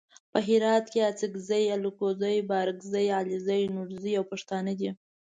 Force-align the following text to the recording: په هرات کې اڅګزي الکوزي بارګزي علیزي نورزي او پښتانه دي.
په 0.31 0.39
هرات 0.47 0.85
کې 0.93 1.01
اڅګزي 1.09 1.63
الکوزي 1.75 2.35
بارګزي 2.51 3.05
علیزي 3.19 3.61
نورزي 3.75 4.13
او 4.19 4.23
پښتانه 4.31 4.73
دي. 4.79 4.89